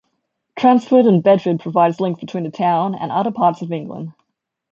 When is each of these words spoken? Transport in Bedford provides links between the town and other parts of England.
Transport 0.57 1.05
in 1.05 1.21
Bedford 1.21 1.59
provides 1.59 1.99
links 1.99 2.19
between 2.19 2.43
the 2.43 2.49
town 2.49 2.95
and 2.95 3.11
other 3.11 3.29
parts 3.29 3.61
of 3.61 3.71
England. 3.71 4.13